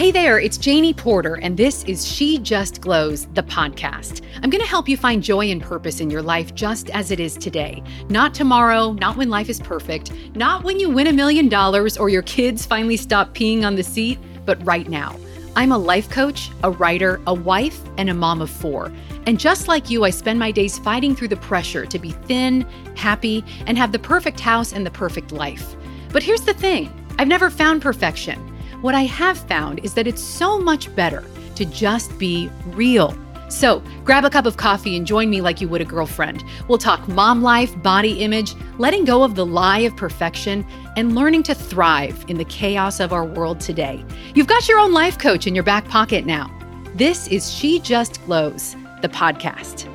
[0.00, 4.22] Hey there, it's Janie Porter, and this is She Just Glows, the podcast.
[4.36, 7.20] I'm going to help you find joy and purpose in your life just as it
[7.20, 7.82] is today.
[8.08, 12.08] Not tomorrow, not when life is perfect, not when you win a million dollars or
[12.08, 15.18] your kids finally stop peeing on the seat, but right now.
[15.54, 18.90] I'm a life coach, a writer, a wife, and a mom of four.
[19.26, 22.62] And just like you, I spend my days fighting through the pressure to be thin,
[22.96, 25.76] happy, and have the perfect house and the perfect life.
[26.10, 28.49] But here's the thing I've never found perfection.
[28.80, 31.22] What I have found is that it's so much better
[31.56, 33.14] to just be real.
[33.50, 36.42] So grab a cup of coffee and join me like you would a girlfriend.
[36.66, 40.64] We'll talk mom life, body image, letting go of the lie of perfection,
[40.96, 44.02] and learning to thrive in the chaos of our world today.
[44.34, 46.50] You've got your own life coach in your back pocket now.
[46.94, 49.88] This is She Just Glows, the podcast.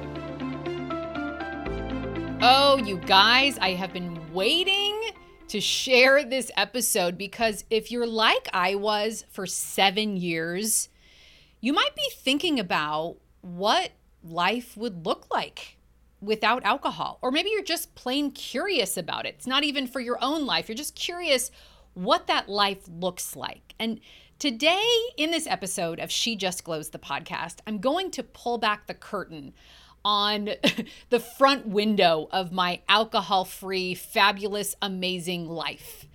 [2.41, 5.01] Oh, you guys, I have been waiting
[5.55, 10.89] to share this episode because if you're like I was for seven years,
[11.61, 15.77] you might be thinking about what life would look like
[16.19, 17.19] without alcohol.
[17.21, 19.35] Or maybe you're just plain curious about it.
[19.37, 21.51] It's not even for your own life, you're just curious
[21.93, 23.75] what that life looks like.
[23.79, 24.01] And
[24.39, 28.87] today, in this episode of She Just Glows, the podcast, I'm going to pull back
[28.87, 29.53] the curtain
[30.05, 30.51] on
[31.09, 36.05] the front window of my alcohol free, fabulous, amazing life.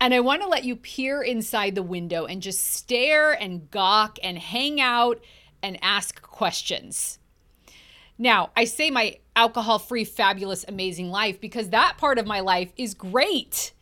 [0.00, 4.18] And I want to let you peer inside the window and just stare and gawk
[4.22, 5.22] and hang out
[5.62, 7.18] and ask questions.
[8.18, 12.72] Now, I say my alcohol free, fabulous, amazing life because that part of my life
[12.76, 13.72] is great.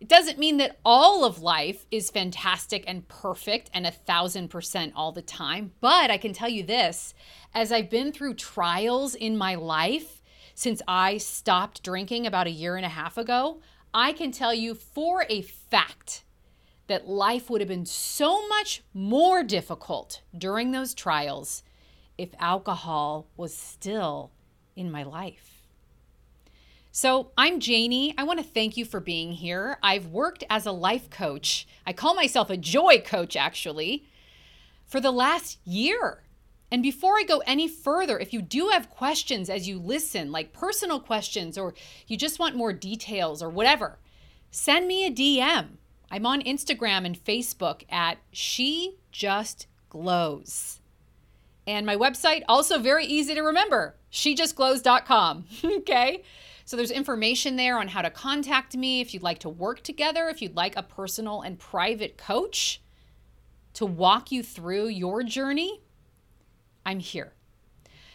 [0.00, 4.92] It doesn't mean that all of life is fantastic and perfect and a thousand percent
[4.94, 7.14] all the time, but I can tell you this
[7.52, 10.22] as I've been through trials in my life
[10.54, 13.60] since I stopped drinking about a year and a half ago,
[13.92, 16.24] I can tell you for a fact
[16.86, 21.62] that life would have been so much more difficult during those trials
[22.16, 24.32] if alcohol was still
[24.74, 25.57] in my life.
[27.00, 28.12] So, I'm Janie.
[28.18, 29.78] I want to thank you for being here.
[29.84, 31.64] I've worked as a life coach.
[31.86, 34.04] I call myself a joy coach, actually,
[34.84, 36.24] for the last year.
[36.72, 40.52] And before I go any further, if you do have questions as you listen, like
[40.52, 41.72] personal questions, or
[42.08, 44.00] you just want more details or whatever,
[44.50, 45.76] send me a DM.
[46.10, 50.80] I'm on Instagram and Facebook at She Just Glows.
[51.64, 55.44] And my website, also very easy to remember, shejustglows.com.
[55.64, 56.24] okay?
[56.68, 60.28] So there's information there on how to contact me if you'd like to work together,
[60.28, 62.82] if you'd like a personal and private coach
[63.72, 65.80] to walk you through your journey.
[66.84, 67.32] I'm here.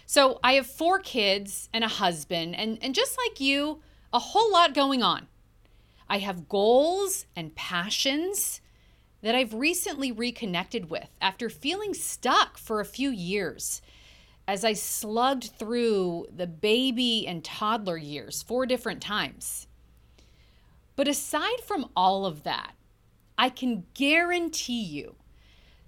[0.05, 3.81] So I have four kids and a husband, and, and just like you,
[4.13, 5.25] a whole lot going on.
[6.07, 8.61] I have goals and passions
[9.23, 13.81] that I've recently reconnected with after feeling stuck for a few years
[14.47, 19.67] as I slugged through the baby and toddler years four different times.
[20.95, 22.73] But aside from all of that,
[23.37, 25.15] I can guarantee you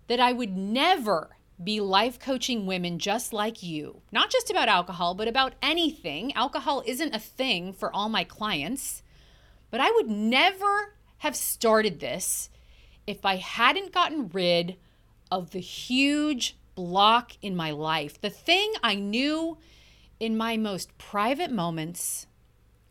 [0.07, 5.15] that I would never be life coaching women just like you, not just about alcohol,
[5.15, 6.33] but about anything.
[6.33, 9.03] Alcohol isn't a thing for all my clients,
[9.71, 12.49] but I would never have started this
[13.07, 14.77] if I hadn't gotten rid
[15.31, 18.19] of the huge block in my life.
[18.19, 19.57] The thing I knew
[20.19, 22.27] in my most private moments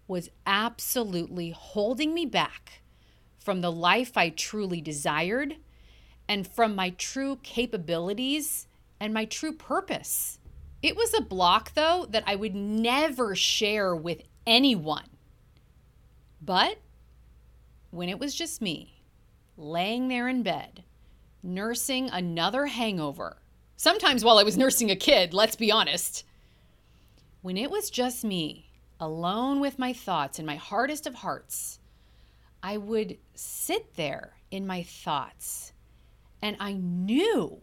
[0.09, 2.83] was absolutely holding me back
[3.39, 5.57] from the life I truly desired
[6.29, 8.67] and from my true capabilities
[8.99, 10.39] and my true purpose.
[10.83, 15.09] It was a block, though, that I would never share with anyone.
[16.41, 16.79] But
[17.91, 19.03] when it was just me,
[19.57, 20.85] laying there in bed,
[21.43, 23.39] nursing another hangover,
[23.77, 26.25] Sometimes while I was nursing a kid, let's be honest.
[27.43, 28.71] When it was just me,
[29.01, 31.79] alone with my thoughts in my hardest of hearts,
[32.63, 35.73] I would sit there in my thoughts
[36.41, 37.61] and I knew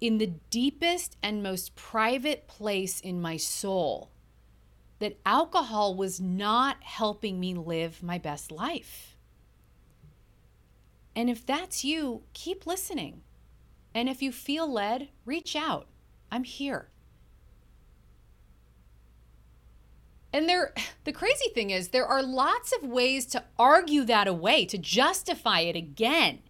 [0.00, 4.10] in the deepest and most private place in my soul
[4.98, 9.16] that alcohol was not helping me live my best life.
[11.14, 13.22] And if that's you, keep listening.
[13.94, 15.86] And if you feel led, reach out.
[16.30, 16.88] I'm here.
[20.32, 20.74] And there
[21.04, 25.60] the crazy thing is there are lots of ways to argue that away, to justify
[25.60, 26.40] it again.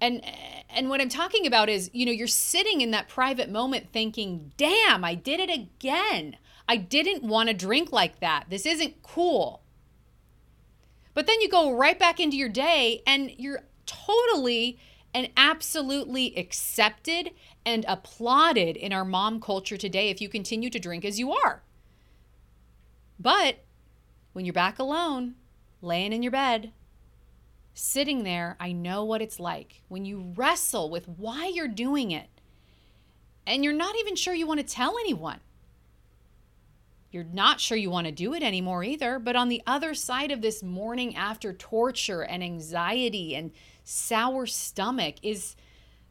[0.00, 0.22] And
[0.68, 4.52] and what I'm talking about is, you know, you're sitting in that private moment thinking,
[4.56, 6.36] "Damn, I did it again.
[6.68, 8.46] I didn't want to drink like that.
[8.50, 9.62] This isn't cool."
[11.14, 14.78] But then you go right back into your day and you're totally
[15.14, 17.30] and absolutely accepted
[17.64, 21.62] and applauded in our mom culture today if you continue to drink as you are.
[23.18, 23.64] But
[24.32, 25.36] when you're back alone,
[25.80, 26.72] laying in your bed,
[27.72, 32.28] sitting there, I know what it's like when you wrestle with why you're doing it
[33.46, 35.40] and you're not even sure you want to tell anyone.
[37.10, 39.20] You're not sure you want to do it anymore either.
[39.20, 43.52] But on the other side of this morning after torture and anxiety and
[43.84, 45.54] sour stomach is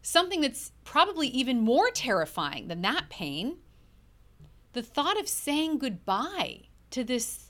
[0.01, 3.57] something that's probably even more terrifying than that pain.
[4.73, 6.61] The thought of saying goodbye
[6.91, 7.49] to this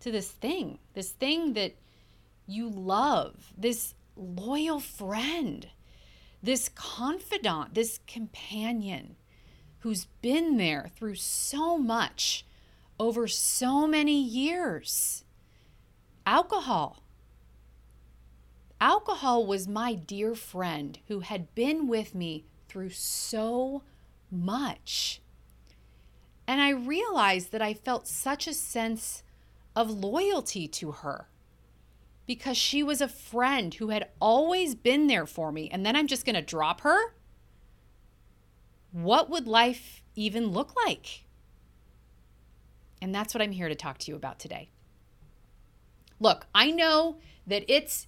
[0.00, 1.74] to this thing, this thing that
[2.46, 5.66] you love, this loyal friend,
[6.42, 9.16] this confidant, this companion
[9.78, 12.44] who's been there through so much
[12.98, 15.24] over so many years.
[16.26, 17.03] Alcohol.
[18.80, 23.82] Alcohol was my dear friend who had been with me through so
[24.30, 25.20] much.
[26.46, 29.22] And I realized that I felt such a sense
[29.74, 31.28] of loyalty to her
[32.26, 35.68] because she was a friend who had always been there for me.
[35.70, 37.14] And then I'm just going to drop her?
[38.92, 41.24] What would life even look like?
[43.02, 44.70] And that's what I'm here to talk to you about today.
[46.20, 48.06] Look, I know that it's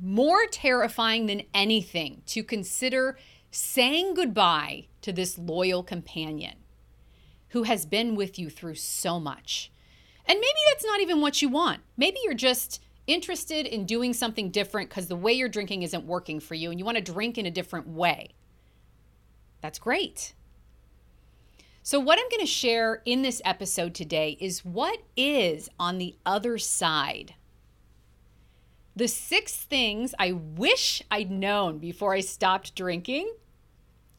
[0.00, 3.18] more terrifying than anything to consider
[3.50, 6.54] saying goodbye to this loyal companion
[7.50, 9.70] who has been with you through so much.
[10.26, 11.80] And maybe that's not even what you want.
[11.96, 16.40] Maybe you're just interested in doing something different because the way you're drinking isn't working
[16.40, 18.30] for you and you want to drink in a different way.
[19.60, 20.34] That's great.
[21.82, 26.16] So, what I'm going to share in this episode today is what is on the
[26.26, 27.34] other side.
[28.96, 33.30] The six things I wish I'd known before I stopped drinking.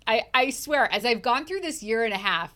[0.06, 2.54] I, I swear, as I've gone through this year and a half,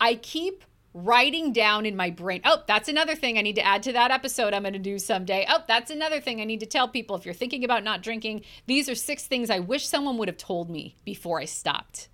[0.00, 0.64] I keep
[0.94, 2.40] writing down in my brain.
[2.44, 4.98] Oh, that's another thing I need to add to that episode I'm going to do
[4.98, 5.44] someday.
[5.48, 7.14] Oh, that's another thing I need to tell people.
[7.14, 10.38] If you're thinking about not drinking, these are six things I wish someone would have
[10.38, 12.08] told me before I stopped.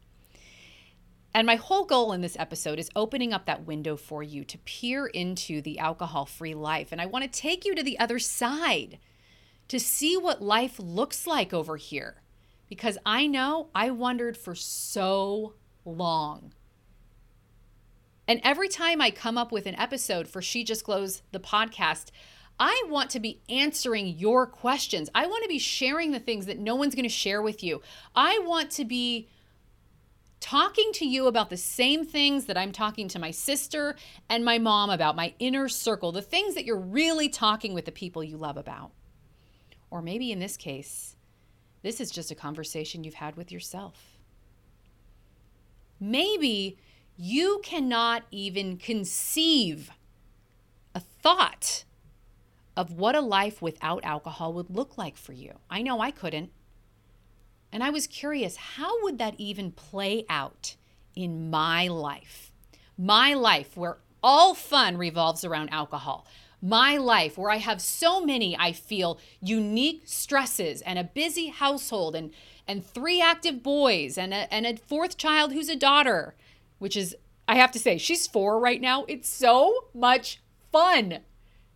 [1.32, 4.58] And my whole goal in this episode is opening up that window for you to
[4.58, 6.88] peer into the alcohol free life.
[6.92, 8.98] And I want to take you to the other side
[9.68, 12.22] to see what life looks like over here.
[12.68, 15.54] Because I know I wondered for so
[15.84, 16.52] long
[18.28, 22.10] and every time I come up with an episode for She Just Glows, the podcast,
[22.58, 25.08] I want to be answering your questions.
[25.14, 27.82] I want to be sharing the things that no one's going to share with you.
[28.14, 29.28] I want to be
[30.40, 33.94] talking to you about the same things that I'm talking to my sister
[34.28, 37.92] and my mom about, my inner circle, the things that you're really talking with the
[37.92, 38.90] people you love about.
[39.90, 41.16] Or maybe in this case,
[41.82, 44.18] this is just a conversation you've had with yourself.
[46.00, 46.76] Maybe
[47.16, 49.90] you cannot even conceive
[50.94, 51.84] a thought
[52.76, 55.58] of what a life without alcohol would look like for you.
[55.70, 56.50] I know I couldn't.
[57.72, 60.76] And I was curious, how would that even play out
[61.14, 62.52] in my life?
[62.98, 66.26] My life, where all fun revolves around alcohol.
[66.62, 72.16] My life, where I have so many, I feel, unique stresses and a busy household
[72.16, 72.32] and,
[72.66, 76.34] and three active boys and a, and a fourth child who's a daughter
[76.78, 77.16] which is,
[77.48, 79.04] I have to say, she's four right now.
[79.08, 80.40] It's so much
[80.72, 81.20] fun.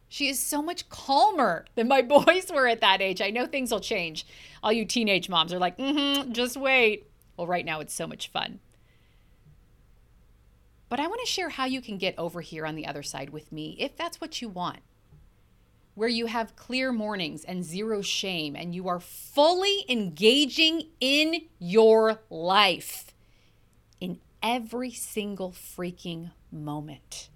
[0.09, 3.21] She is so much calmer than my boys were at that age.
[3.21, 4.27] I know things will change.
[4.63, 7.07] All you teenage moms are like, mm hmm, just wait.
[7.37, 8.61] Well, right now it's so much fun.
[10.91, 13.31] But I want to share how you can get over here on the other side
[13.31, 14.81] with me if that's what you want.
[15.95, 22.21] Where you have clear mornings and zero shame, and you are fully engaging in your
[22.29, 23.15] life
[24.01, 27.29] in every single freaking moment.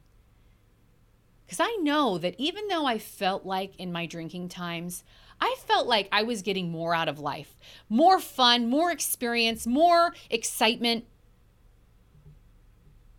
[1.44, 5.04] Because I know that even though I felt like in my drinking times,
[5.40, 7.56] I felt like I was getting more out of life
[7.88, 11.04] more fun, more experience, more excitement.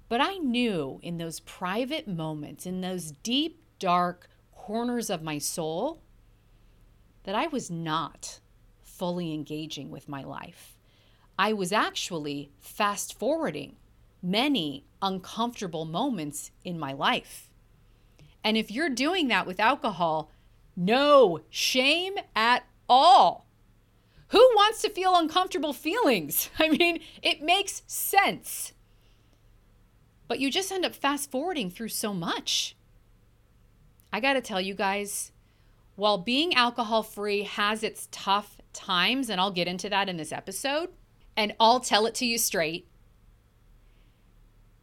[0.08, 6.02] But I knew in those private moments, in those deep, dark corners of my soul,
[7.24, 8.40] that I was not
[8.82, 10.78] fully engaging with my life.
[11.38, 13.76] I was actually fast forwarding
[14.22, 17.50] many uncomfortable moments in my life.
[18.44, 20.32] And if you're doing that with alcohol,
[20.76, 23.48] no shame at all.
[24.30, 26.50] Who wants to feel uncomfortable feelings?
[26.60, 28.74] I mean, it makes sense.
[30.28, 32.76] But you just end up fast forwarding through so much.
[34.12, 35.32] I got to tell you guys,
[35.96, 40.32] while being alcohol free has its tough times, and I'll get into that in this
[40.32, 40.90] episode,
[41.38, 42.88] and I'll tell it to you straight,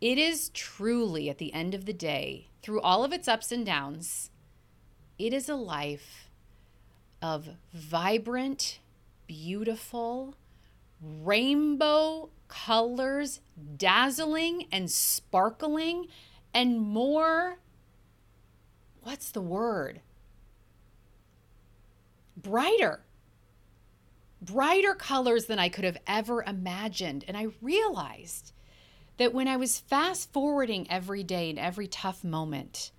[0.01, 3.65] it is truly, at the end of the day, through all of its ups and
[3.65, 4.31] downs,
[5.19, 6.29] it is a life
[7.21, 8.81] of vibrant,
[9.27, 10.35] beautiful,
[11.01, 13.41] rainbow colors,
[13.79, 16.07] dazzling and sparkling,
[16.53, 17.59] and more.
[19.03, 20.01] What's the word?
[22.37, 23.01] Brighter.
[24.43, 27.25] Brighter colors than I could have ever imagined.
[27.27, 28.53] And I realized
[29.17, 32.91] that when I was fast forwarding every day and every tough moment,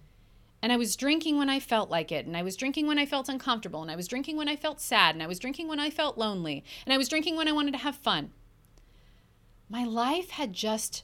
[0.63, 3.05] and I was drinking when I felt like it, and I was drinking when I
[3.05, 5.79] felt uncomfortable, and I was drinking when I felt sad, and I was drinking when
[5.79, 8.31] I felt lonely, and I was drinking when I wanted to have fun.
[9.73, 11.03] My life had just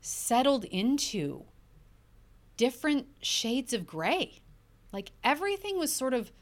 [0.00, 1.44] settled into
[2.56, 4.40] different shades of gray.
[4.94, 6.32] Like everything was sort of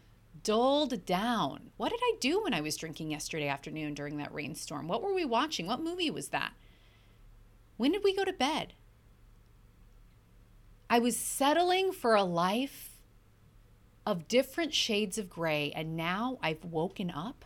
[0.45, 1.73] dulled down.
[1.77, 4.87] What did I do when I was drinking yesterday afternoon during that rainstorm?
[4.87, 5.67] What were we watching?
[5.67, 6.53] What movie was that?
[7.77, 8.75] When did we go to bed?
[10.89, 12.91] I was settling for a life
[14.07, 17.45] of different shades of gray, and now I've woken up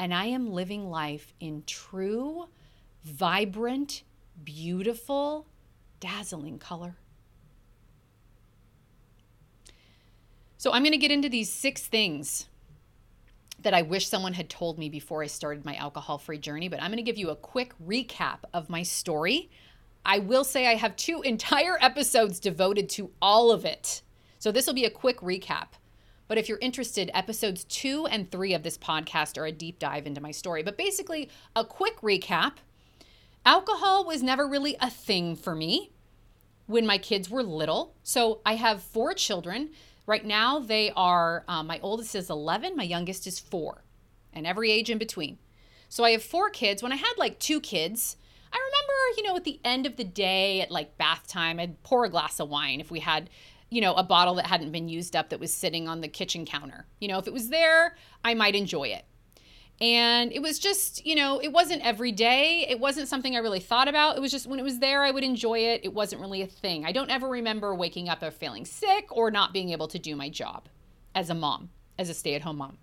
[0.00, 2.48] and I am living life in true,
[3.04, 4.02] vibrant,
[4.42, 5.46] beautiful,
[6.00, 6.96] dazzling color.
[10.56, 12.48] So, I'm going to get into these six things
[13.60, 16.82] that I wish someone had told me before I started my alcohol free journey, but
[16.82, 19.50] I'm going to give you a quick recap of my story
[20.04, 24.02] I will say I have two entire episodes devoted to all of it.
[24.38, 25.68] So this will be a quick recap.
[26.26, 30.06] But if you're interested, episodes two and three of this podcast are a deep dive
[30.06, 30.62] into my story.
[30.62, 32.54] But basically, a quick recap
[33.44, 35.92] alcohol was never really a thing for me
[36.66, 37.94] when my kids were little.
[38.02, 39.70] So I have four children.
[40.06, 43.84] Right now, they are um, my oldest is 11, my youngest is four,
[44.32, 45.38] and every age in between.
[45.88, 46.82] So I have four kids.
[46.82, 48.16] When I had like two kids,
[48.52, 51.82] I remember, you know, at the end of the day at like bath time, I'd
[51.82, 53.30] pour a glass of wine if we had,
[53.70, 56.44] you know, a bottle that hadn't been used up that was sitting on the kitchen
[56.44, 56.86] counter.
[57.00, 59.04] You know, if it was there, I might enjoy it.
[59.80, 62.64] And it was just, you know, it wasn't every day.
[62.68, 64.16] It wasn't something I really thought about.
[64.16, 65.80] It was just when it was there, I would enjoy it.
[65.82, 66.84] It wasn't really a thing.
[66.84, 70.14] I don't ever remember waking up or feeling sick or not being able to do
[70.14, 70.68] my job
[71.14, 72.78] as a mom, as a stay at home mom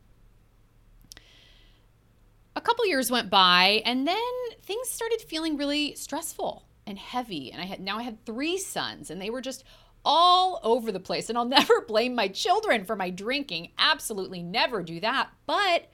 [2.56, 4.18] a couple years went by and then
[4.64, 9.10] things started feeling really stressful and heavy and i had now i had three sons
[9.10, 9.64] and they were just
[10.04, 14.84] all over the place and i'll never blame my children for my drinking absolutely never
[14.84, 15.90] do that but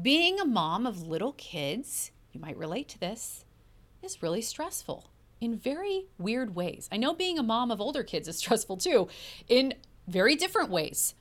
[0.00, 3.44] being a mom of little kids you might relate to this
[4.02, 5.10] is really stressful
[5.40, 9.08] in very weird ways i know being a mom of older kids is stressful too
[9.48, 9.74] in
[10.06, 11.14] very different ways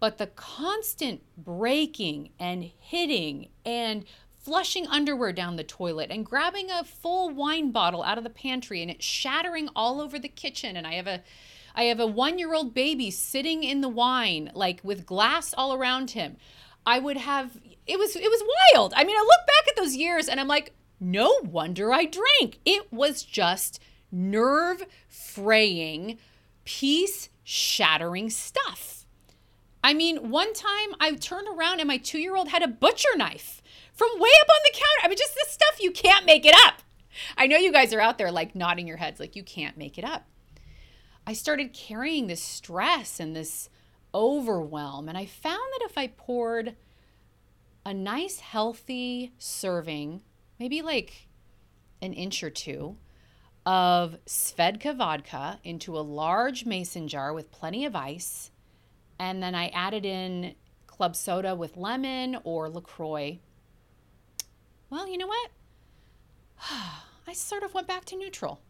[0.00, 4.04] but the constant breaking and hitting and
[4.42, 8.82] flushing underwear down the toilet and grabbing a full wine bottle out of the pantry
[8.82, 11.22] and it shattering all over the kitchen and I have a
[11.74, 16.36] I have a 1-year-old baby sitting in the wine like with glass all around him.
[16.86, 18.42] I would have it was it was
[18.74, 18.92] wild.
[18.96, 22.60] I mean, I look back at those years and I'm like, no wonder I drank.
[22.64, 26.18] It was just nerve fraying,
[26.64, 29.06] peace shattering stuff.
[29.84, 33.16] I mean, one time I turned around and my two year old had a butcher
[33.16, 33.62] knife
[33.92, 35.04] from way up on the counter.
[35.04, 36.82] I mean, just this stuff, you can't make it up.
[37.36, 39.98] I know you guys are out there like nodding your heads, like you can't make
[39.98, 40.26] it up.
[41.26, 43.68] I started carrying this stress and this
[44.14, 45.08] overwhelm.
[45.08, 46.76] And I found that if I poured
[47.84, 50.22] a nice, healthy serving,
[50.58, 51.28] maybe like
[52.00, 52.96] an inch or two,
[53.64, 58.50] of Svedka vodka into a large mason jar with plenty of ice
[59.22, 60.56] and then I added in
[60.88, 63.38] club soda with lemon or LaCroix.
[64.90, 65.50] Well, you know what?
[67.28, 68.60] I sort of went back to neutral.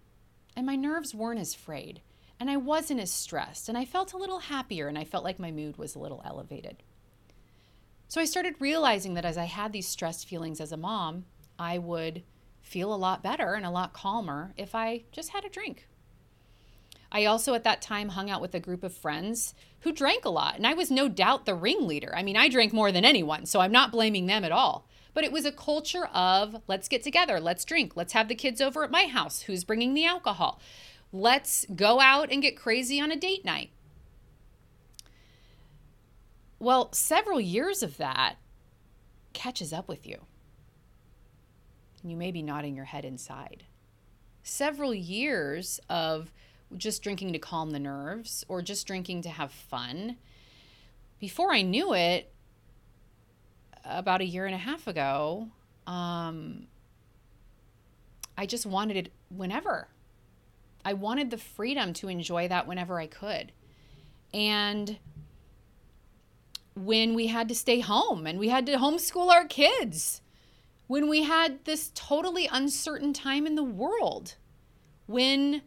[0.54, 2.02] And my nerves weren't as frayed.
[2.42, 3.68] And I wasn't as stressed.
[3.68, 4.88] And I felt a little happier.
[4.88, 6.82] And I felt like my mood was a little elevated.
[8.08, 11.78] So I started realizing that as I had these stressed feelings as a mom, I
[11.78, 12.24] would
[12.60, 15.86] feel a lot better and a lot calmer if I just had a drink
[17.14, 20.30] I also at that time hung out with a group of friends who drank a
[20.30, 22.12] lot, and I was no doubt the ringleader.
[22.16, 24.88] I mean, I drank more than anyone, so I'm not blaming them at all.
[25.12, 28.62] But it was a culture of let's get together, let's drink, let's have the kids
[28.62, 29.42] over at my house.
[29.42, 30.58] Who's bringing the alcohol?
[31.12, 33.70] Let's go out and get crazy on a date night.
[36.58, 38.36] Well, several years of that
[39.32, 40.18] catches up with you.
[42.00, 43.64] And you may be nodding your head inside.
[44.42, 46.32] Several years of
[46.76, 50.16] just drinking to calm the nerves or just drinking to have fun
[51.22, 52.32] before I knew it,
[53.84, 55.46] about a year and a half ago,
[55.86, 56.66] um,
[58.36, 59.86] I just wanted it whenever.
[60.84, 63.52] I wanted the freedom to enjoy that whenever I could.
[64.34, 64.98] And
[66.74, 70.22] when we had to stay home and we had to homeschool our kids,
[70.86, 74.36] when we had this totally uncertain time in the world,
[75.06, 75.62] when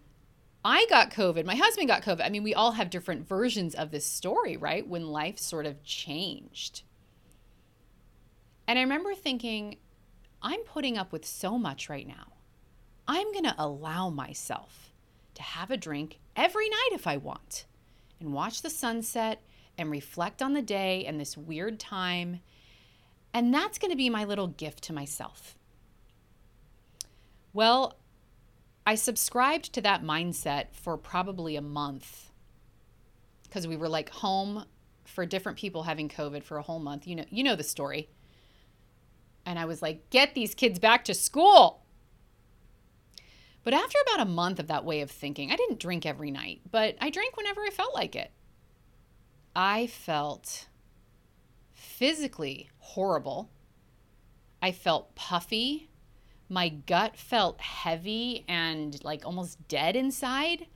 [0.63, 2.25] I got COVID, my husband got COVID.
[2.25, 4.88] I mean, we all have different versions of this story, right?
[4.88, 6.81] When life sort of changed.
[8.67, 9.77] And I remember thinking,
[10.41, 12.34] I'm putting up with so much right now.
[13.07, 14.85] I'm going to allow myself
[15.36, 17.65] to have a drink every night if I want
[18.20, 19.42] and watch the sunset
[19.77, 22.39] and reflect on the day and this weird time.
[23.34, 25.58] And that's going to be my little gift to myself.
[27.54, 27.98] Well,
[28.86, 32.32] I subscribed to that mindset for probably a month
[33.44, 34.65] because we were like home
[35.06, 37.08] for different people having COVID for a whole month.
[37.08, 38.10] You know, you know the story.
[39.46, 41.85] And I was like, get these kids back to school.
[43.65, 46.62] But after about a month of that way of thinking, I didn't drink every night,
[46.69, 48.31] but I drank whenever I felt like it.
[49.55, 50.67] I felt
[51.74, 53.50] physically horrible.
[54.62, 55.89] I felt puffy.
[56.48, 60.67] My gut felt heavy and like almost dead inside.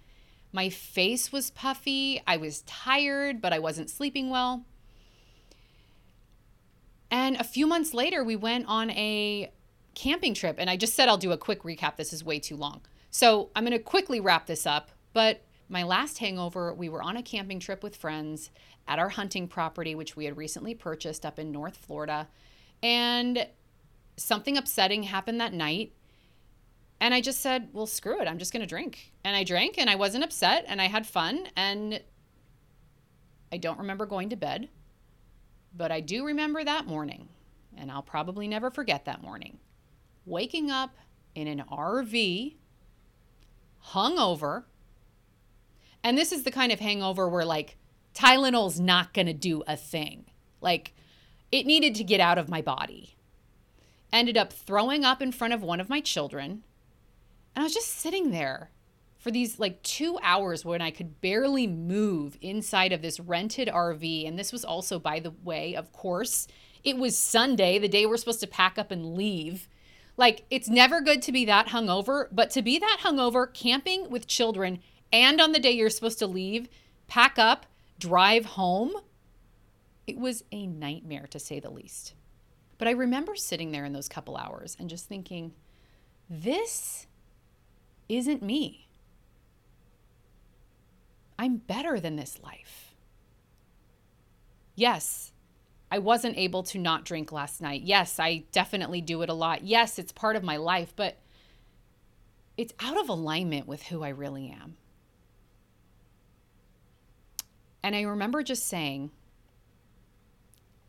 [0.51, 2.23] My face was puffy.
[2.25, 4.65] I was tired, but I wasn't sleeping well.
[7.11, 9.51] And a few months later, we went on a
[9.99, 10.55] camping trip.
[10.57, 11.97] And I just said I'll do a quick recap.
[11.97, 12.81] This is way too long.
[13.11, 14.91] So I'm going to quickly wrap this up.
[15.11, 18.49] But my last hangover, we were on a camping trip with friends
[18.87, 22.29] at our hunting property, which we had recently purchased up in North Florida.
[22.81, 23.45] And
[24.15, 25.93] something upsetting happened that night.
[27.01, 28.27] And I just said, well, screw it.
[28.27, 29.11] I'm just going to drink.
[29.25, 31.47] And I drank and I wasn't upset and I had fun.
[31.57, 32.01] And
[33.51, 34.69] I don't remember going to bed,
[35.75, 37.27] but I do remember that morning.
[37.75, 39.59] And I'll probably never forget that morning.
[40.29, 40.95] Waking up
[41.35, 42.55] in an RV,
[43.87, 44.63] hungover.
[46.03, 47.77] And this is the kind of hangover where, like,
[48.13, 50.25] Tylenol's not going to do a thing.
[50.61, 50.93] Like,
[51.51, 53.15] it needed to get out of my body
[54.11, 56.63] ended up throwing up in front of one of my children.
[57.55, 58.71] And I was just sitting there
[59.17, 64.27] for these like two hours when I could barely move inside of this rented RV.
[64.27, 66.47] And this was also, by the way, of course,
[66.83, 69.67] it was Sunday, the day we're supposed to pack up and leave.
[70.19, 74.27] Like, it's never good to be that hungover, but to be that hungover, camping with
[74.27, 74.79] children,
[75.13, 76.67] and on the day you're supposed to leave,
[77.07, 77.65] pack up,
[77.99, 78.91] drive home,
[80.05, 82.15] it was a nightmare to say the least.
[82.77, 85.53] But I remember sitting there in those couple hours and just thinking,
[86.29, 87.07] this
[88.09, 88.89] isn't me.
[91.37, 92.93] I'm better than this life.
[94.75, 95.31] Yes,
[95.91, 97.81] I wasn't able to not drink last night.
[97.81, 99.63] Yes, I definitely do it a lot.
[99.63, 101.17] Yes, it's part of my life, but
[102.57, 104.75] it's out of alignment with who I really am.
[107.81, 109.11] And I remember just saying,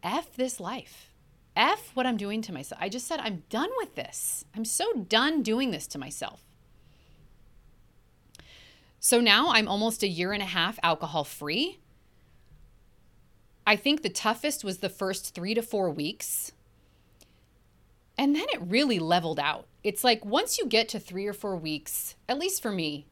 [0.02, 1.10] F this life.
[1.56, 2.80] F what I'm doing to myself.
[2.82, 4.44] I just said, I'm done with this.
[4.54, 6.42] I'm so done doing this to myself.
[8.98, 11.78] So now I'm almost a year and a half alcohol free.
[13.66, 16.52] I think the toughest was the first three to four weeks.
[18.18, 19.66] And then it really leveled out.
[19.82, 23.06] It's like once you get to three or four weeks, at least for me,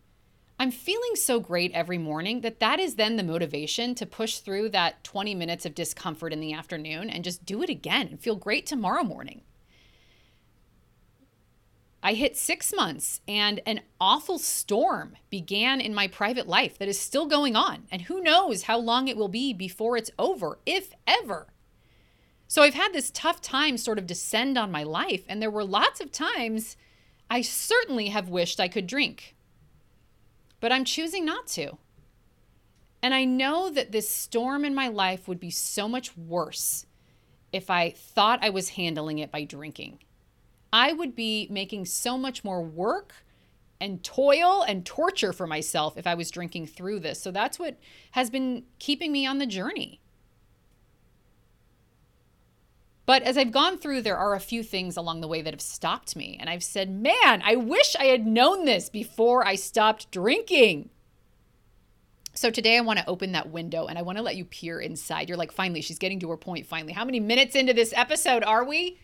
[0.60, 4.70] I'm feeling so great every morning that that is then the motivation to push through
[4.70, 8.34] that 20 minutes of discomfort in the afternoon and just do it again and feel
[8.34, 9.42] great tomorrow morning.
[12.08, 16.98] I hit six months and an awful storm began in my private life that is
[16.98, 17.82] still going on.
[17.92, 21.48] And who knows how long it will be before it's over, if ever.
[22.46, 25.24] So I've had this tough time sort of descend on my life.
[25.28, 26.78] And there were lots of times
[27.28, 29.36] I certainly have wished I could drink
[30.60, 31.76] but I'm choosing not to.
[33.02, 36.86] And I know that this storm in my life would be so much worse
[37.52, 40.00] if I thought I was handling it by drinking.
[40.72, 43.14] I would be making so much more work
[43.80, 47.20] and toil and torture for myself if I was drinking through this.
[47.20, 47.78] So that's what
[48.12, 50.00] has been keeping me on the journey.
[53.06, 55.62] But as I've gone through, there are a few things along the way that have
[55.62, 56.36] stopped me.
[56.38, 60.90] And I've said, man, I wish I had known this before I stopped drinking.
[62.34, 64.78] So today I want to open that window and I want to let you peer
[64.78, 65.28] inside.
[65.28, 66.92] You're like, finally, she's getting to her point, finally.
[66.92, 68.98] How many minutes into this episode are we?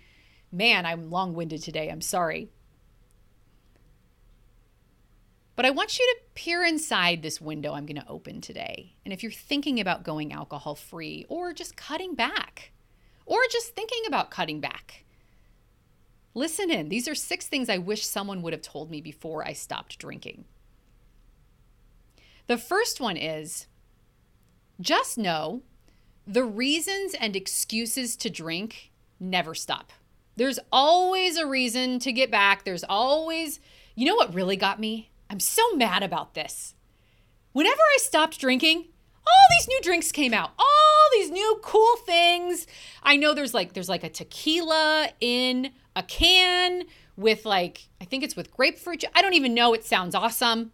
[0.55, 1.91] Man, I'm long winded today.
[1.91, 2.49] I'm sorry.
[5.57, 8.95] But I want you to peer inside this window I'm going to open today.
[9.05, 12.71] And if you're thinking about going alcohol free or just cutting back,
[13.27, 15.05] or just thinking about cutting back,
[16.35, 16.89] listen in.
[16.89, 20.45] These are six things I wish someone would have told me before I stopped drinking.
[22.47, 23.67] The first one is
[24.81, 25.63] just know
[26.29, 29.91] the reasons and excuses to drink never stop.
[30.37, 32.65] There's always a reason to get back.
[32.65, 33.61] There's always,
[33.95, 35.11] you know what really got me?
[35.31, 36.75] I'm so mad about this.
[37.53, 38.87] Whenever I stopped drinking,
[39.27, 40.51] all these new drinks came out.
[40.59, 42.67] All these new cool things.
[43.03, 46.83] I know there's like there's like a tequila in a can
[47.17, 49.05] with like I think it's with grapefruit.
[49.15, 49.73] I don't even know.
[49.73, 50.73] It sounds awesome.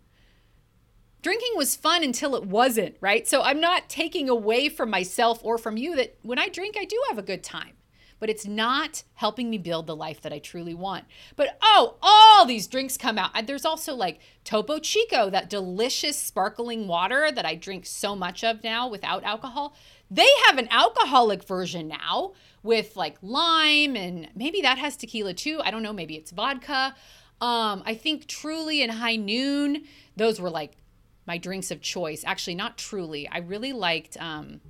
[1.22, 3.28] Drinking was fun until it wasn't, right?
[3.28, 6.86] So I'm not taking away from myself or from you that when I drink I
[6.86, 7.74] do have a good time
[8.20, 11.06] but it's not helping me build the life that I truly want.
[11.34, 13.46] But oh, all these drinks come out.
[13.46, 18.62] There's also like Topo Chico, that delicious sparkling water that I drink so much of
[18.62, 19.74] now without alcohol.
[20.10, 25.60] They have an alcoholic version now with like lime and maybe that has tequila too.
[25.64, 26.94] I don't know, maybe it's vodka.
[27.40, 29.84] Um, I think Truly and High Noon,
[30.16, 30.72] those were like
[31.26, 32.22] my drinks of choice.
[32.26, 33.26] Actually, not Truly.
[33.28, 34.60] I really liked um,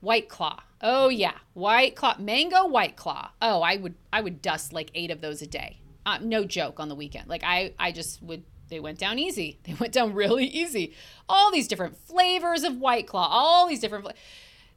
[0.00, 0.60] White Claw.
[0.82, 3.30] Oh yeah, White Claw, mango White Claw.
[3.40, 5.78] Oh, I would I would dust like eight of those a day.
[6.04, 7.28] Uh, no joke on the weekend.
[7.28, 8.44] Like I I just would.
[8.68, 9.60] They went down easy.
[9.64, 10.94] They went down really easy.
[11.28, 13.28] All these different flavors of White Claw.
[13.28, 14.04] All these different.
[14.04, 14.14] Fla-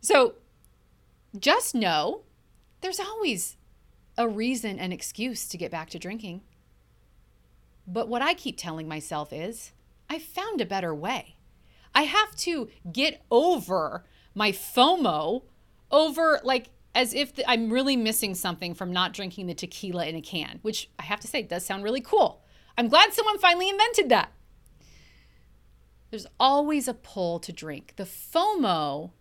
[0.02, 0.36] so,
[1.40, 2.22] just know,
[2.82, 3.58] there's always
[4.18, 6.42] a reason and excuse to get back to drinking.
[7.88, 9.72] But what I keep telling myself is,
[10.10, 11.36] I found a better way.
[11.94, 15.44] I have to get over my FOMO
[15.92, 20.16] over like as if the, I'm really missing something from not drinking the tequila in
[20.16, 22.42] a can, which I have to say does sound really cool.
[22.78, 24.32] I'm glad someone finally invented that.
[26.10, 27.94] There's always a pull to drink.
[27.98, 29.12] The FOMO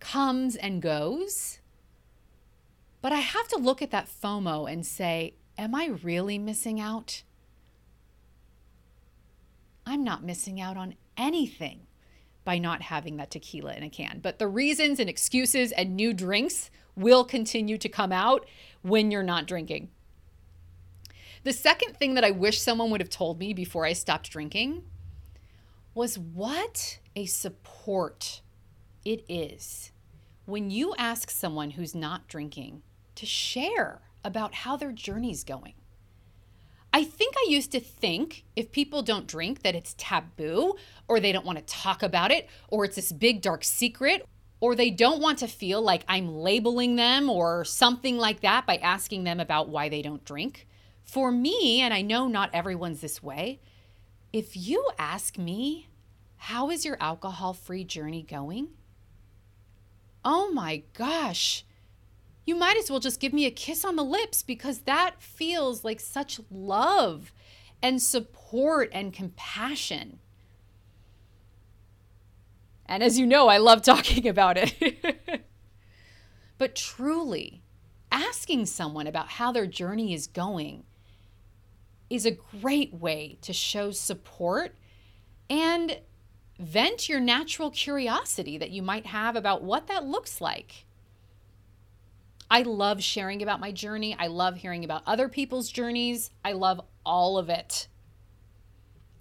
[0.00, 1.60] comes and goes,
[3.00, 7.22] but I have to look at that FOMO and say, Am I really missing out?
[9.86, 11.85] I'm not missing out on anything
[12.46, 14.20] by not having that tequila in a can.
[14.22, 18.46] But the reasons and excuses and new drinks will continue to come out
[18.82, 19.90] when you're not drinking.
[21.42, 24.84] The second thing that I wish someone would have told me before I stopped drinking
[25.92, 28.42] was what a support
[29.04, 29.90] it is
[30.44, 32.82] when you ask someone who's not drinking
[33.16, 35.74] to share about how their journey's going.
[36.96, 40.76] I think I used to think if people don't drink that it's taboo
[41.08, 44.26] or they don't want to talk about it or it's this big dark secret
[44.60, 48.78] or they don't want to feel like I'm labeling them or something like that by
[48.78, 50.66] asking them about why they don't drink.
[51.04, 53.60] For me, and I know not everyone's this way,
[54.32, 55.88] if you ask me,
[56.38, 58.68] how is your alcohol free journey going?
[60.24, 61.62] Oh my gosh,
[62.46, 65.84] you might as well just give me a kiss on the lips because that feels
[65.84, 67.32] like such love
[67.82, 70.20] and support and compassion.
[72.86, 75.44] And as you know, I love talking about it.
[76.58, 77.62] but truly,
[78.12, 80.84] asking someone about how their journey is going
[82.08, 84.76] is a great way to show support
[85.50, 85.98] and
[86.58, 90.85] vent your natural curiosity that you might have about what that looks like.
[92.50, 94.16] I love sharing about my journey.
[94.18, 96.30] I love hearing about other people's journeys.
[96.44, 97.88] I love all of it.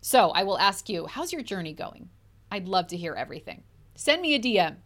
[0.02, 2.10] So I will ask you, how's your journey going?
[2.52, 3.64] I'd love to hear everything.
[3.96, 4.78] Send me a DM.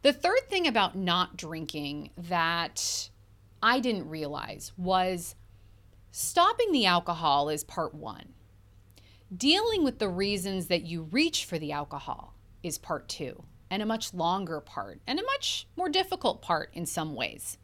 [0.00, 3.10] The third thing about not drinking that
[3.62, 5.36] I didn't realize was
[6.10, 8.32] stopping the alcohol is part one.
[9.34, 13.86] Dealing with the reasons that you reach for the alcohol is part two and a
[13.86, 17.56] much longer part, and a much more difficult part in some ways.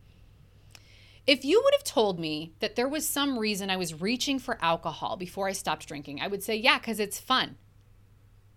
[1.26, 4.56] If you would have told me that there was some reason I was reaching for
[4.62, 7.56] alcohol before I stopped drinking, I would say, yeah, because it's fun.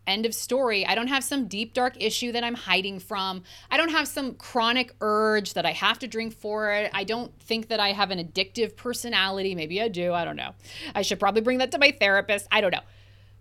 [0.08, 0.86] End of story.
[0.86, 3.44] I don't have some deep, dark issue that I'm hiding from.
[3.70, 6.90] I don't have some chronic urge that I have to drink for it.
[6.94, 9.56] I don't think that I have an addictive personality.
[9.56, 10.14] Maybe I do.
[10.14, 10.56] I don't know.
[10.96, 12.48] I should probably bring that to my therapist.
[12.50, 12.80] I don't know.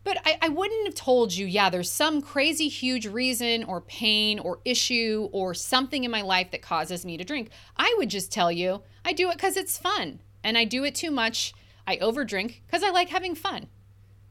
[0.03, 4.39] But I, I wouldn't have told you, yeah, there's some crazy huge reason or pain
[4.39, 7.51] or issue or something in my life that causes me to drink.
[7.77, 10.95] I would just tell you, I do it because it's fun and I do it
[10.95, 11.53] too much.
[11.87, 13.69] I overdrink because I like having fun.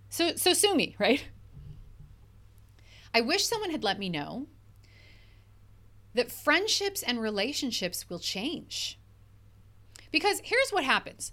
[0.09, 1.23] So, so sue me, right?
[3.13, 4.47] I wish someone had let me know
[6.13, 8.99] that friendships and relationships will change.
[10.11, 11.31] Because here's what happens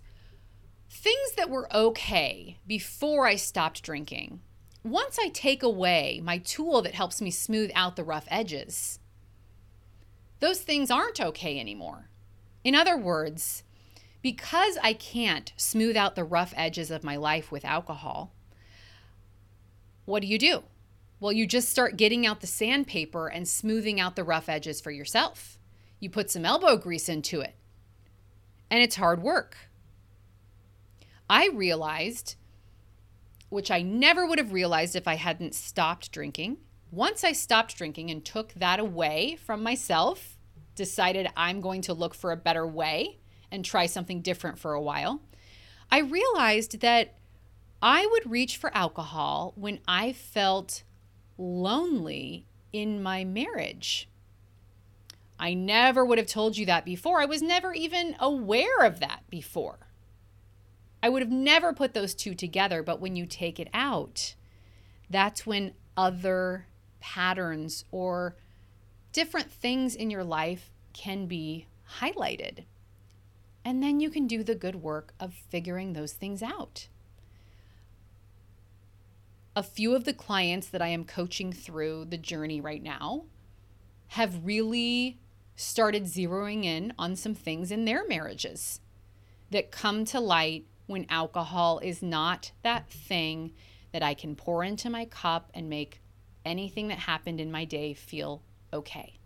[0.88, 4.40] things that were okay before I stopped drinking,
[4.82, 8.98] once I take away my tool that helps me smooth out the rough edges,
[10.40, 12.08] those things aren't okay anymore.
[12.62, 13.62] In other words,
[14.22, 18.32] because I can't smooth out the rough edges of my life with alcohol,
[20.04, 20.62] what do you do?
[21.18, 24.90] Well, you just start getting out the sandpaper and smoothing out the rough edges for
[24.90, 25.58] yourself.
[25.98, 27.54] You put some elbow grease into it,
[28.70, 29.56] and it's hard work.
[31.28, 32.36] I realized,
[33.48, 36.58] which I never would have realized if I hadn't stopped drinking.
[36.90, 40.38] Once I stopped drinking and took that away from myself,
[40.74, 43.18] decided I'm going to look for a better way
[43.50, 45.20] and try something different for a while,
[45.90, 47.14] I realized that
[47.82, 50.82] I would reach for alcohol when I felt
[51.38, 54.08] lonely in my marriage.
[55.38, 57.20] I never would have told you that before.
[57.20, 59.85] I was never even aware of that before.
[61.06, 64.34] I would have never put those two together, but when you take it out,
[65.08, 66.66] that's when other
[66.98, 68.34] patterns or
[69.12, 71.68] different things in your life can be
[72.00, 72.64] highlighted.
[73.64, 76.88] And then you can do the good work of figuring those things out.
[79.54, 83.26] A few of the clients that I am coaching through the journey right now
[84.08, 85.20] have really
[85.54, 88.80] started zeroing in on some things in their marriages
[89.52, 93.52] that come to light when alcohol is not that thing
[93.92, 96.00] that I can pour into my cup and make
[96.44, 99.18] anything that happened in my day feel okay.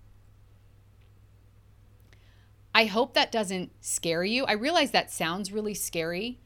[2.74, 4.44] I hope that doesn't scare you.
[4.44, 6.38] I realize that sounds really scary,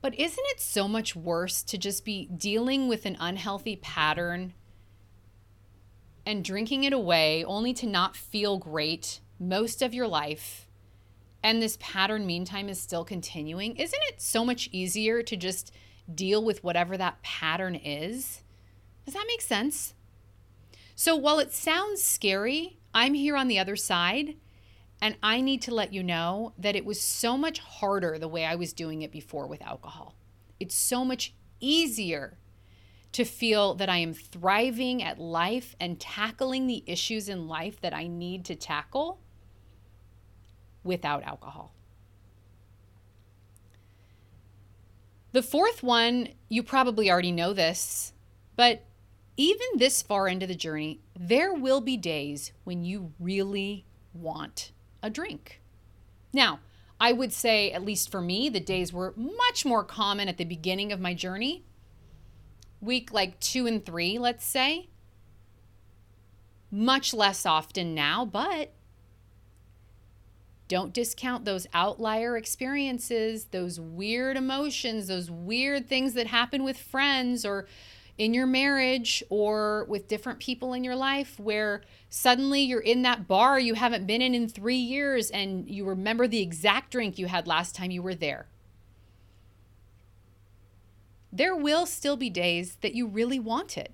[0.00, 4.52] but isn't it so much worse to just be dealing with an unhealthy pattern
[6.26, 10.61] and drinking it away only to not feel great most of your life?
[11.42, 15.72] And this pattern meantime is still continuing, isn't it so much easier to just
[16.12, 18.42] deal with whatever that pattern is?
[19.04, 19.94] Does that make sense?
[20.94, 24.36] So while it sounds scary, I'm here on the other side.
[25.00, 28.44] And I need to let you know that it was so much harder the way
[28.44, 30.14] I was doing it before with alcohol.
[30.60, 32.38] It's so much easier
[33.10, 37.92] to feel that I am thriving at life and tackling the issues in life that
[37.92, 39.20] I need to tackle
[40.84, 41.74] without alcohol.
[45.32, 48.12] The fourth one, you probably already know this,
[48.54, 48.84] but
[49.36, 55.08] even this far into the journey, there will be days when you really want a
[55.08, 55.62] drink.
[56.34, 56.60] Now,
[57.00, 60.44] I would say, at least for me, the days were much more common at the
[60.44, 61.64] beginning of my journey.
[62.80, 64.90] Week like two and three, let's say.
[66.70, 68.72] Much less often now, but
[70.72, 77.44] don't discount those outlier experiences, those weird emotions, those weird things that happen with friends
[77.44, 77.66] or
[78.16, 83.28] in your marriage or with different people in your life where suddenly you're in that
[83.28, 87.26] bar you haven't been in in three years and you remember the exact drink you
[87.26, 88.46] had last time you were there.
[91.30, 93.92] There will still be days that you really want it.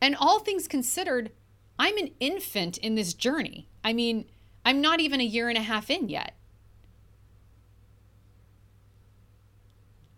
[0.00, 1.32] And all things considered,
[1.76, 3.68] I'm an infant in this journey.
[3.82, 4.26] I mean,
[4.66, 6.34] I'm not even a year and a half in yet.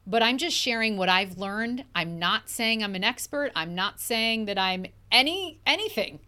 [0.06, 1.84] But I'm just sharing what I've learned.
[1.94, 3.52] I'm not saying I'm an expert.
[3.54, 6.20] I'm not saying that I'm any anything.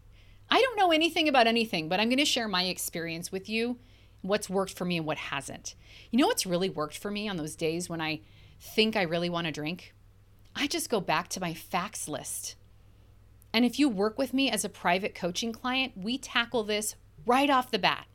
[0.50, 3.78] I don't know anything about anything, but I'm going to share my experience with you,
[4.20, 5.74] what's worked for me and what hasn't.
[6.10, 8.20] You know what's really worked for me on those days when I
[8.60, 9.94] think I really want to drink?
[10.54, 12.56] I just go back to my facts list.
[13.54, 17.48] And if you work with me as a private coaching client, we tackle this right
[17.48, 18.06] off the bat.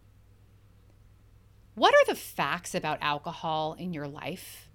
[1.76, 4.70] What are the facts about alcohol in your life?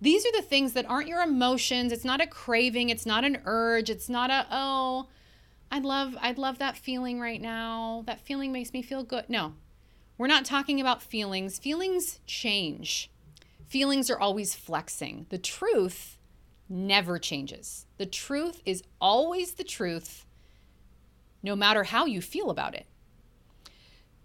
[0.00, 1.92] These are the things that aren't your emotions.
[1.92, 5.08] It's not a craving, it's not an urge, it's not a oh,
[5.70, 8.02] I'd love I'd love that feeling right now.
[8.06, 9.24] That feeling makes me feel good.
[9.28, 9.54] No.
[10.18, 11.58] We're not talking about feelings.
[11.58, 13.10] Feelings change.
[13.66, 15.26] Feelings are always flexing.
[15.28, 16.18] The truth
[16.68, 17.86] never changes.
[17.98, 20.26] The truth is always the truth
[21.42, 22.86] no matter how you feel about it.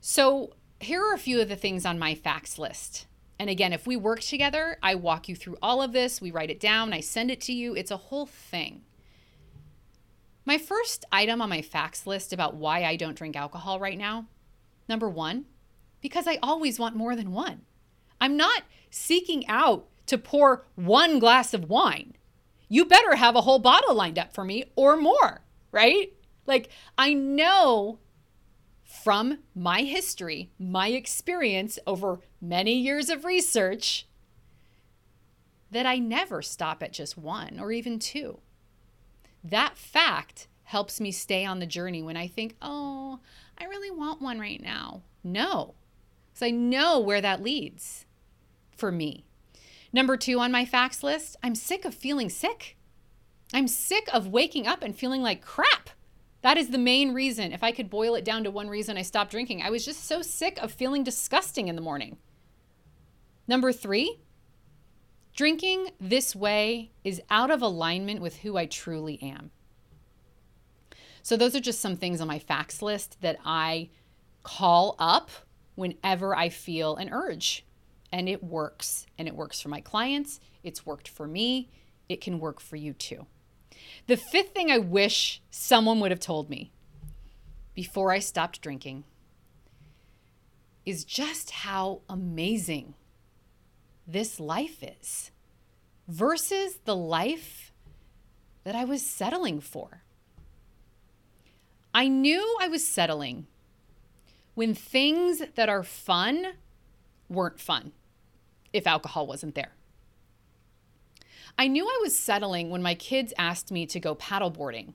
[0.03, 3.05] So, here are a few of the things on my facts list.
[3.37, 6.49] And again, if we work together, I walk you through all of this, we write
[6.49, 7.75] it down, I send it to you.
[7.75, 8.81] It's a whole thing.
[10.43, 14.25] My first item on my facts list about why I don't drink alcohol right now
[14.89, 15.45] number one,
[16.01, 17.61] because I always want more than one.
[18.19, 22.13] I'm not seeking out to pour one glass of wine.
[22.67, 26.11] You better have a whole bottle lined up for me or more, right?
[26.45, 27.99] Like, I know
[28.91, 34.05] from my history, my experience over many years of research,
[35.71, 38.39] that I never stop at just one or even two.
[39.43, 43.19] That fact helps me stay on the journey when I think, oh,
[43.57, 45.03] I really want one right now.
[45.23, 45.75] No,
[46.29, 48.05] because I know where that leads
[48.75, 49.25] for me.
[49.93, 52.75] Number two on my facts list, I'm sick of feeling sick.
[53.53, 55.91] I'm sick of waking up and feeling like crap.
[56.41, 57.51] That is the main reason.
[57.51, 60.05] If I could boil it down to one reason I stopped drinking, I was just
[60.05, 62.17] so sick of feeling disgusting in the morning.
[63.47, 64.21] Number three,
[65.35, 69.51] drinking this way is out of alignment with who I truly am.
[71.23, 73.89] So, those are just some things on my facts list that I
[74.41, 75.29] call up
[75.75, 77.65] whenever I feel an urge.
[78.11, 79.05] And it works.
[79.17, 80.39] And it works for my clients.
[80.63, 81.69] It's worked for me.
[82.09, 83.27] It can work for you too.
[84.07, 86.71] The fifth thing I wish someone would have told me
[87.73, 89.03] before I stopped drinking
[90.85, 92.95] is just how amazing
[94.07, 95.31] this life is
[96.07, 97.71] versus the life
[98.63, 100.03] that I was settling for.
[101.93, 103.47] I knew I was settling
[104.55, 106.53] when things that are fun
[107.29, 107.91] weren't fun
[108.73, 109.73] if alcohol wasn't there.
[111.57, 114.93] I knew I was settling when my kids asked me to go paddleboarding.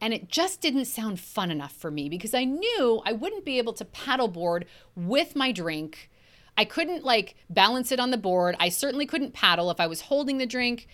[0.00, 3.58] And it just didn't sound fun enough for me because I knew I wouldn't be
[3.58, 4.64] able to paddleboard
[4.96, 6.10] with my drink.
[6.58, 8.56] I couldn't like balance it on the board.
[8.58, 10.88] I certainly couldn't paddle if I was holding the drink.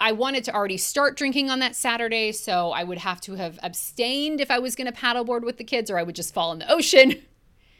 [0.00, 3.58] I wanted to already start drinking on that Saturday, so I would have to have
[3.62, 6.52] abstained if I was going to paddleboard with the kids or I would just fall
[6.52, 7.22] in the ocean.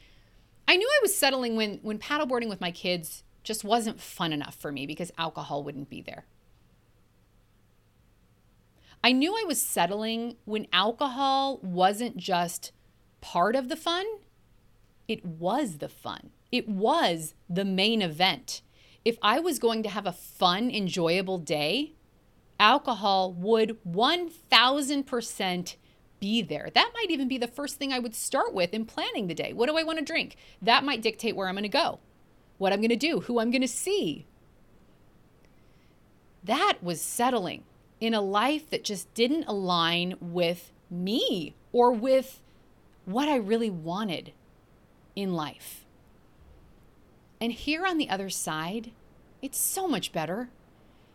[0.67, 4.55] I knew I was settling when when paddleboarding with my kids just wasn't fun enough
[4.55, 6.25] for me because alcohol wouldn't be there.
[9.03, 12.71] I knew I was settling when alcohol wasn't just
[13.21, 14.05] part of the fun,
[15.07, 16.31] it was the fun.
[16.51, 18.61] It was the main event.
[19.03, 21.93] If I was going to have a fun, enjoyable day,
[22.59, 25.75] alcohol would 1000%
[26.19, 26.69] be there.
[26.73, 29.53] That might even be the first thing I would start with in planning the day.
[29.53, 30.35] What do I want to drink?
[30.61, 31.99] That might dictate where I'm going to go
[32.57, 34.25] what I'm going to do, who I'm going to see.
[36.43, 37.63] That was settling
[37.99, 42.39] in a life that just didn't align with me or with
[43.05, 44.33] what I really wanted
[45.15, 45.85] in life.
[47.41, 48.91] And here on the other side,
[49.41, 50.49] it's so much better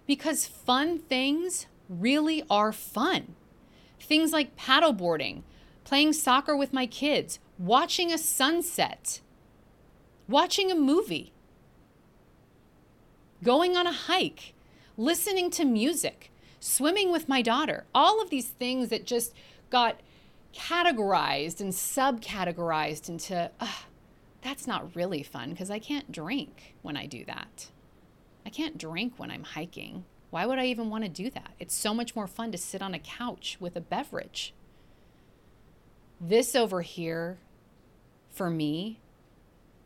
[0.07, 3.35] because fun things really are fun.
[3.99, 5.43] Things like paddleboarding,
[5.85, 9.21] playing soccer with my kids, watching a sunset
[10.31, 11.33] watching a movie,
[13.43, 14.55] going on a hike,
[14.97, 19.35] listening to music, swimming with my daughter, all of these things that just
[19.71, 20.01] got
[20.55, 23.67] categorized and subcategorized into, uh,
[24.43, 27.69] that's not really fun because I can't drink when I do that.
[28.47, 30.05] I can't drink when I'm hiking.
[30.31, 31.51] Why would I even want to do that?
[31.59, 34.55] It's so much more fun to sit on a couch with a beverage.
[36.21, 37.39] This over here,
[38.31, 39.01] for me,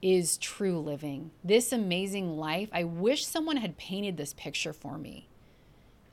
[0.04, 1.30] is true living.
[1.42, 5.28] This amazing life, I wish someone had painted this picture for me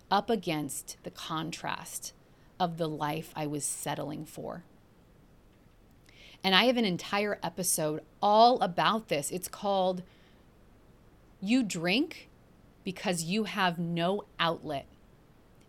[0.10, 2.13] up against the contrast
[2.58, 4.63] of the life I was settling for.
[6.41, 9.30] And I have an entire episode all about this.
[9.30, 10.04] It's called
[11.41, 12.30] You Drink
[12.86, 14.86] Because You Have No Outlet.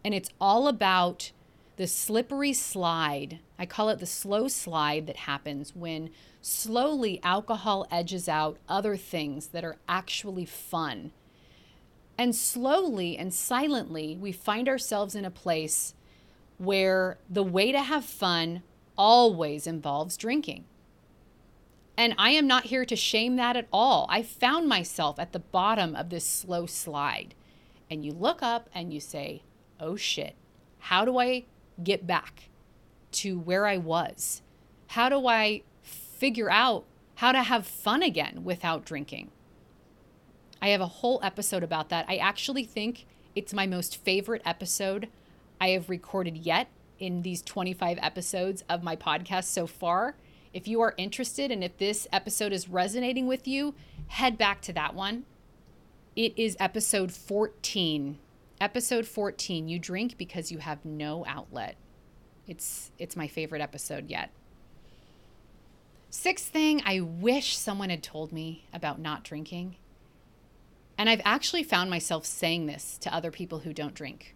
[0.05, 1.33] And it's all about
[1.77, 3.41] the slippery slide.
[3.63, 9.47] I call it the slow slide that happens when slowly alcohol edges out other things
[9.49, 11.13] that are actually fun.
[12.19, 15.95] And slowly and silently, we find ourselves in a place
[16.59, 18.65] where the way to have fun
[18.99, 20.65] always involves drinking.
[21.97, 24.07] And I am not here to shame that at all.
[24.11, 27.37] I found myself at the bottom of this slow slide.
[27.89, 29.45] And you look up and you say,
[29.79, 30.35] oh shit,
[30.81, 31.45] how do I
[31.81, 32.49] get back
[33.13, 34.43] to where I was?
[34.89, 35.63] How do I
[36.23, 36.85] figure out
[37.17, 39.31] how to have fun again without drinking.
[40.61, 42.07] I have a whole episode about that.
[42.09, 45.09] I actually think it's my most favorite episode
[45.61, 50.15] I have recorded yet in these 25 episodes of my podcast so far.
[50.53, 53.75] If you are interested and if this episode is resonating with you,
[54.09, 55.25] head back to that one.
[56.15, 58.19] It is episode 14.
[58.61, 59.69] Episode 14.
[59.69, 61.77] You drink because you have no outlet.
[62.47, 64.31] It's it's my favorite episode yet.
[66.11, 69.77] Sixth thing I wish someone had told me about not drinking.
[70.99, 74.35] And I've actually found myself saying this to other people who don't drink.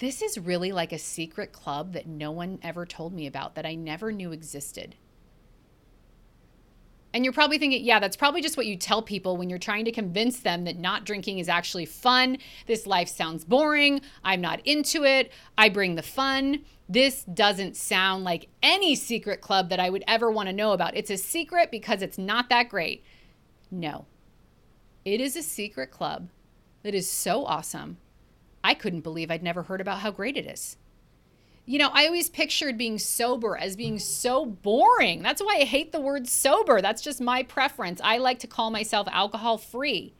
[0.00, 3.66] this is really like a secret club that no one ever told me about, that
[3.66, 4.96] I never knew existed.
[7.12, 9.84] And you're probably thinking, yeah, that's probably just what you tell people when you're trying
[9.84, 12.38] to convince them that not drinking is actually fun.
[12.66, 14.00] This life sounds boring.
[14.22, 15.32] I'm not into it.
[15.58, 16.64] I bring the fun.
[16.88, 20.96] This doesn't sound like any secret club that I would ever want to know about.
[20.96, 23.04] It's a secret because it's not that great.
[23.70, 24.06] No,
[25.04, 26.28] it is a secret club
[26.82, 27.98] that is so awesome.
[28.62, 30.76] I couldn't believe I'd never heard about how great it is.
[31.66, 35.22] You know, I always pictured being sober as being so boring.
[35.22, 36.80] That's why I hate the word sober.
[36.80, 38.00] That's just my preference.
[38.02, 40.14] I like to call myself alcohol free.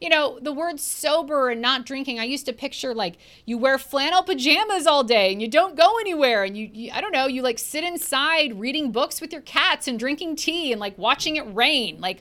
[0.00, 3.16] You know, the word sober and not drinking, I used to picture like
[3.46, 7.00] you wear flannel pajamas all day and you don't go anywhere and you, you I
[7.00, 10.80] don't know, you like sit inside reading books with your cats and drinking tea and
[10.80, 11.98] like watching it rain.
[11.98, 12.20] Like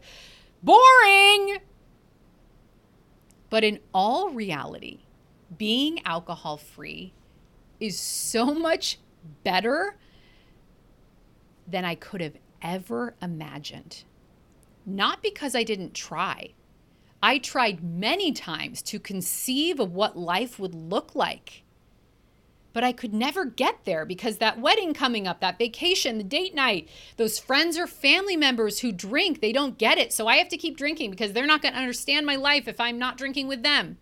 [0.64, 1.58] boring.
[3.50, 5.02] But in all reality,
[5.58, 7.14] being alcohol free
[7.80, 9.00] is so much
[9.44, 9.98] better
[11.68, 14.04] than I could have ever imagined.
[14.86, 16.54] Not because I didn't try.
[17.24, 21.64] I tried many times to conceive of what life would look like.
[22.72, 26.54] But I could never get there because that wedding coming up, that vacation, the date
[26.54, 30.12] night, those friends or family members who drink, they don't get it.
[30.12, 32.80] So I have to keep drinking because they're not going to understand my life if
[32.80, 33.98] I'm not drinking with them.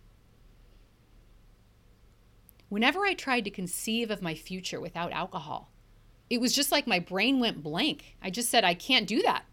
[2.74, 5.70] Whenever I tried to conceive of my future without alcohol,
[6.28, 8.16] it was just like my brain went blank.
[8.20, 9.44] I just said, I can't do that.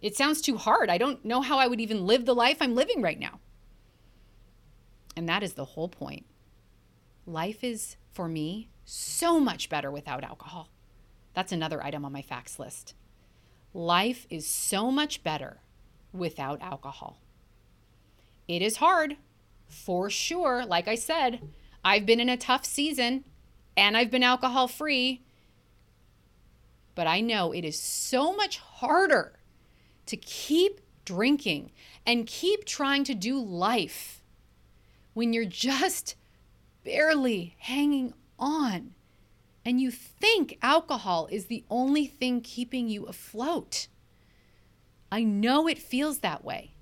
[0.00, 0.88] It sounds too hard.
[0.88, 3.40] I don't know how I would even live the life I'm living right now.
[5.14, 6.24] And that is the whole point.
[7.26, 10.70] Life is, for me, so much better without alcohol.
[11.34, 12.94] That's another item on my facts list.
[13.74, 15.58] Life is so much better
[16.10, 17.20] without alcohol.
[18.48, 19.18] It is hard,
[19.68, 20.64] for sure.
[20.64, 21.40] Like I said,
[21.84, 23.24] I've been in a tough season
[23.76, 25.22] and I've been alcohol free.
[26.94, 29.38] But I know it is so much harder
[30.06, 31.72] to keep drinking
[32.06, 34.22] and keep trying to do life
[35.12, 36.14] when you're just
[36.84, 38.94] barely hanging on
[39.64, 43.88] and you think alcohol is the only thing keeping you afloat.
[45.10, 46.72] I know it feels that way,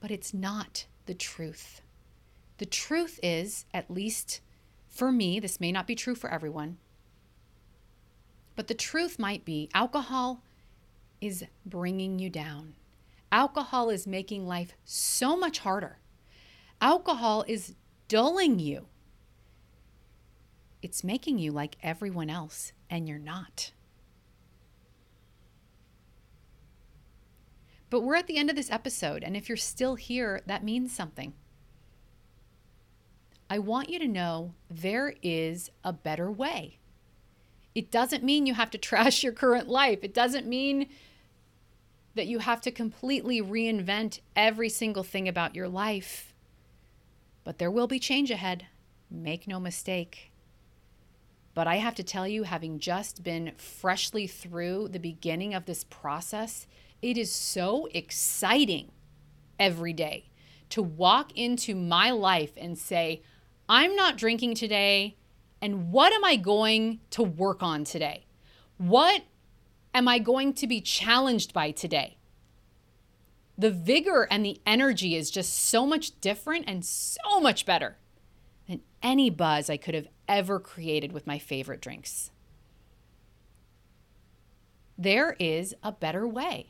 [0.00, 1.82] but it's not the truth.
[2.58, 4.40] The truth is, at least
[4.88, 6.78] for me, this may not be true for everyone,
[8.56, 10.42] but the truth might be alcohol
[11.20, 12.74] is bringing you down.
[13.30, 15.98] Alcohol is making life so much harder.
[16.80, 17.74] Alcohol is
[18.08, 18.86] dulling you.
[20.82, 23.72] It's making you like everyone else, and you're not.
[27.90, 30.94] But we're at the end of this episode, and if you're still here, that means
[30.94, 31.34] something.
[33.50, 36.78] I want you to know there is a better way.
[37.74, 40.00] It doesn't mean you have to trash your current life.
[40.02, 40.88] It doesn't mean
[42.14, 46.34] that you have to completely reinvent every single thing about your life.
[47.44, 48.66] But there will be change ahead.
[49.10, 50.32] Make no mistake.
[51.54, 55.84] But I have to tell you, having just been freshly through the beginning of this
[55.84, 56.66] process,
[57.00, 58.90] it is so exciting
[59.58, 60.30] every day
[60.70, 63.22] to walk into my life and say,
[63.68, 65.16] I'm not drinking today.
[65.60, 68.26] And what am I going to work on today?
[68.78, 69.22] What
[69.92, 72.16] am I going to be challenged by today?
[73.58, 77.96] The vigor and the energy is just so much different and so much better
[78.68, 82.30] than any buzz I could have ever created with my favorite drinks.
[84.96, 86.68] There is a better way.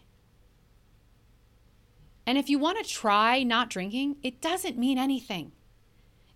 [2.26, 5.52] And if you want to try not drinking, it doesn't mean anything.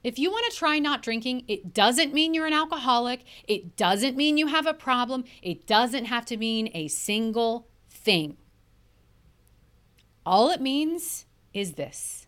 [0.03, 3.24] If you want to try not drinking, it doesn't mean you're an alcoholic.
[3.46, 5.24] It doesn't mean you have a problem.
[5.42, 8.36] It doesn't have to mean a single thing.
[10.26, 12.26] All it means is this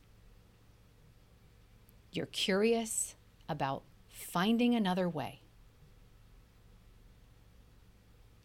[2.12, 3.16] you're curious
[3.48, 5.40] about finding another way.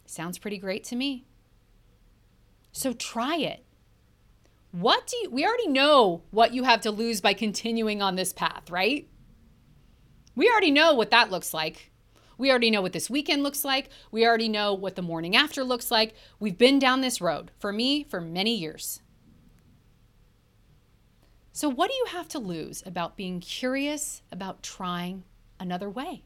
[0.06, 1.26] Sounds pretty great to me.
[2.72, 3.64] So try it.
[4.72, 8.34] What do you, we already know what you have to lose by continuing on this
[8.34, 9.08] path, right?
[10.40, 11.92] We already know what that looks like.
[12.38, 13.90] We already know what this weekend looks like.
[14.10, 16.16] We already know what the morning after looks like.
[16.40, 19.02] We've been down this road, for me, for many years.
[21.52, 25.26] So, what do you have to lose about being curious about trying
[25.60, 26.24] another way?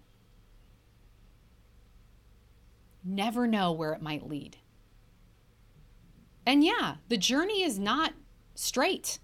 [3.03, 4.57] Never know where it might lead.
[6.45, 8.13] And yeah, the journey is not
[8.53, 9.17] straight.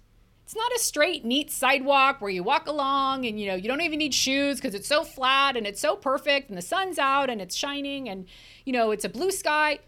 [0.50, 3.82] It's not a straight, neat sidewalk where you walk along and you know you don't
[3.82, 7.30] even need shoes because it's so flat and it's so perfect and the sun's out
[7.30, 8.26] and it's shining and
[8.64, 9.78] you know it's a blue sky.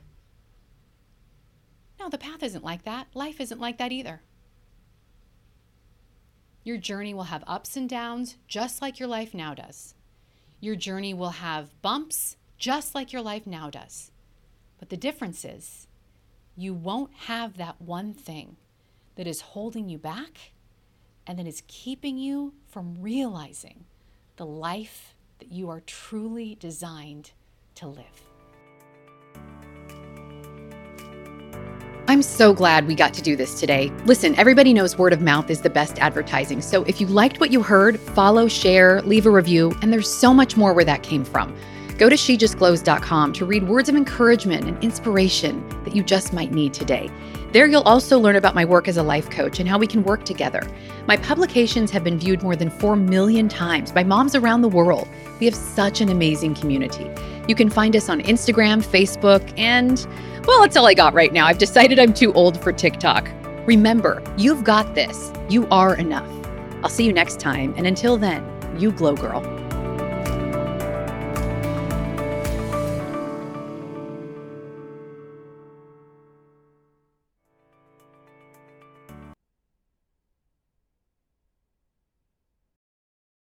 [1.98, 3.08] No, the path isn't like that.
[3.12, 4.22] Life isn't like that either.
[6.62, 9.96] Your journey will have ups and downs just like your life now does.
[10.60, 14.12] Your journey will have bumps just like your life now does.
[14.78, 15.88] But the difference is
[16.54, 18.58] you won't have that one thing
[19.16, 20.51] that is holding you back
[21.26, 23.84] and that is keeping you from realizing
[24.36, 27.32] the life that you are truly designed
[27.74, 28.32] to live.
[32.08, 33.90] I'm so glad we got to do this today.
[34.04, 36.60] Listen, everybody knows word of mouth is the best advertising.
[36.60, 40.34] So if you liked what you heard, follow, share, leave a review, and there's so
[40.34, 41.56] much more where that came from.
[41.98, 46.74] Go to shejustglows.com to read words of encouragement and inspiration that you just might need
[46.74, 47.08] today.
[47.52, 50.02] There, you'll also learn about my work as a life coach and how we can
[50.02, 50.62] work together.
[51.06, 55.06] My publications have been viewed more than 4 million times by moms around the world.
[55.38, 57.10] We have such an amazing community.
[57.48, 60.06] You can find us on Instagram, Facebook, and
[60.46, 61.46] well, that's all I got right now.
[61.46, 63.28] I've decided I'm too old for TikTok.
[63.66, 65.30] Remember, you've got this.
[65.50, 66.30] You are enough.
[66.82, 67.74] I'll see you next time.
[67.76, 68.42] And until then,
[68.78, 69.61] you glow, girl.